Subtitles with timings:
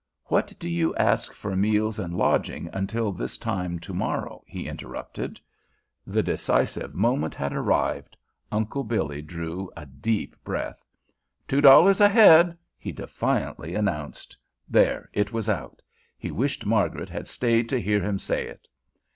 [0.25, 5.39] "What do you ask for meals and lodging until this time to morrow?" he interrupted.
[6.07, 8.17] The decisive moment had arrived.
[8.51, 10.83] Uncle Billy drew a deep breath.
[11.47, 14.35] "Two dollars a head!" he defiantly announced.
[14.67, 15.07] There!
[15.13, 15.83] It was out!
[16.17, 18.67] He wished Margaret had stayed to hear him say it.